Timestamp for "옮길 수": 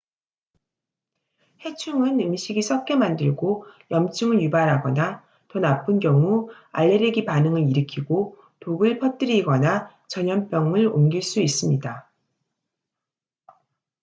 10.87-11.39